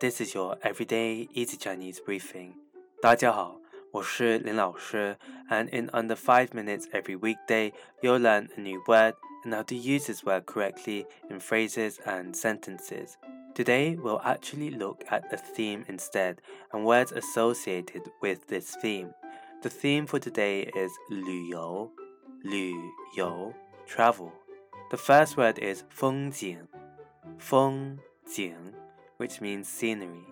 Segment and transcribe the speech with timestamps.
[0.00, 2.54] This is your everyday easy Chinese briefing.
[3.00, 3.60] 大家好，
[3.92, 5.16] 我是林老师,
[5.48, 9.14] and in under 5 minutes every weekday, you'll learn a new word
[9.44, 13.16] and how to use this word correctly in phrases and sentences.
[13.54, 16.40] Today, we'll actually look at a theme instead
[16.72, 19.14] and words associated with this theme.
[19.62, 21.90] The theme for today is 旅游,
[22.44, 22.74] 旅
[23.16, 23.54] 游,
[23.86, 24.30] travel.
[24.90, 26.68] The first word is 风景,
[27.38, 28.54] 风景
[29.20, 30.26] which means scenery.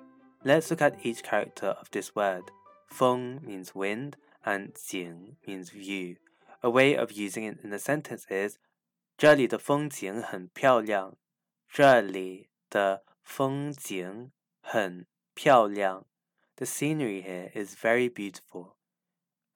[0.45, 2.51] Let's look at each character of this word.
[2.87, 6.17] Feng means wind and jing means view.
[6.63, 8.59] A way of using it in a sentence is
[9.17, 11.17] 这里的风景很漂亮。
[11.69, 16.07] 这里的风景很漂亮。
[16.57, 18.77] The scenery here is very beautiful.